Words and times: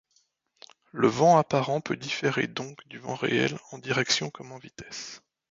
Le 0.93 1.07
vent 1.07 1.37
apparent 1.37 1.79
peut 1.79 1.95
différer 1.95 2.47
donc 2.47 2.75
du 2.87 2.97
vent 2.97 3.13
réel 3.13 3.59
en 3.71 3.77
direction 3.77 4.31
comme 4.31 4.51
en 4.51 4.57
vitesse. 4.57 5.21